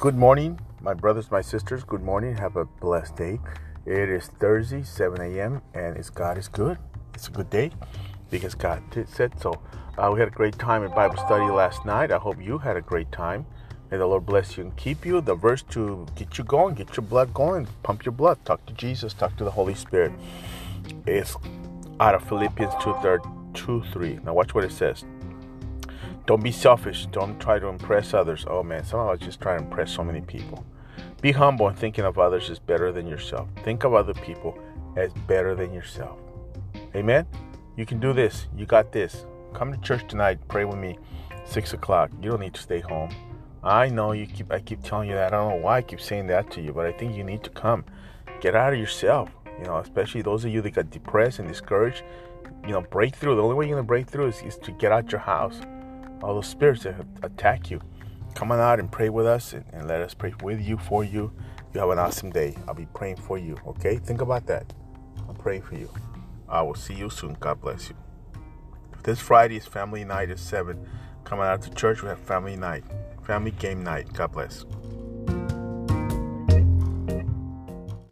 [0.00, 1.84] Good morning, my brothers, my sisters.
[1.84, 2.36] Good morning.
[2.36, 3.40] Have a blessed day.
[3.86, 6.78] It is Thursday, 7 a.m., and it's God is good.
[7.14, 7.70] It's a good day
[8.28, 9.62] because God said so.
[9.96, 12.10] Uh, we had a great time in Bible study last night.
[12.10, 13.46] I hope you had a great time.
[13.90, 15.20] May the Lord bless you and keep you.
[15.20, 18.74] The verse to get you going, get your blood going, pump your blood, talk to
[18.74, 20.12] Jesus, talk to the Holy Spirit
[21.06, 21.36] It's
[22.00, 23.20] out of Philippians 2,
[23.54, 24.18] 2 3.
[24.24, 25.04] Now, watch what it says.
[26.26, 27.06] Don't be selfish.
[27.06, 28.46] Don't try to impress others.
[28.48, 30.64] Oh man, some of us just try to impress so many people.
[31.20, 33.48] Be humble and thinking of others is better than yourself.
[33.62, 34.58] Think of other people
[34.96, 36.18] as better than yourself.
[36.96, 37.26] Amen.
[37.76, 38.46] You can do this.
[38.56, 39.26] You got this.
[39.52, 40.38] Come to church tonight.
[40.48, 40.98] Pray with me.
[41.44, 42.10] Six o'clock.
[42.22, 43.10] You don't need to stay home.
[43.62, 44.50] I know you keep.
[44.50, 45.34] I keep telling you that.
[45.34, 47.42] I don't know why I keep saying that to you, but I think you need
[47.44, 47.84] to come.
[48.40, 49.30] Get out of yourself.
[49.58, 52.02] You know, especially those of you that got depressed and discouraged.
[52.66, 53.36] You know, breakthrough.
[53.36, 55.60] The only way you're gonna break through is, is to get out your house
[56.22, 57.80] all those spirits that attack you.
[58.34, 61.04] Come on out and pray with us and, and let us pray with you, for
[61.04, 61.32] you.
[61.72, 62.56] You have an awesome day.
[62.66, 63.96] I'll be praying for you, okay?
[63.96, 64.72] Think about that.
[65.28, 65.90] I'm praying for you.
[66.48, 67.36] I will see you soon.
[67.40, 67.96] God bless you.
[69.02, 70.78] This Friday is family night at 7.
[71.24, 72.84] Coming out to church, we have family night,
[73.24, 74.12] family game night.
[74.12, 74.64] God bless.